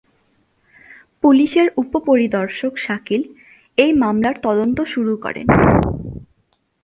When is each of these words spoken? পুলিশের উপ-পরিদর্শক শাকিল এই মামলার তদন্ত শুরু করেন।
পুলিশের 1.23 1.67
উপ-পরিদর্শক 1.77 2.73
শাকিল 2.77 3.21
এই 3.77 3.91
মামলার 3.93 4.35
তদন্ত 4.41 4.77
শুরু 4.83 5.13
করেন। 5.17 5.45